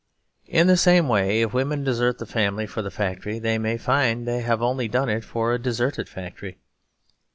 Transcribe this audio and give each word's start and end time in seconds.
In 0.47 0.65
the 0.65 0.77
same 0.77 1.07
way, 1.07 1.43
if 1.43 1.53
women 1.53 1.83
desert 1.83 2.17
the 2.17 2.25
family 2.25 2.65
for 2.65 2.81
the 2.81 2.89
factory, 2.89 3.37
they 3.37 3.59
may 3.59 3.77
find 3.77 4.27
they 4.27 4.41
have 4.41 4.59
only 4.63 4.87
done 4.87 5.09
it 5.09 5.23
for 5.23 5.53
a 5.53 5.59
deserted 5.59 6.09
factory. 6.09 6.57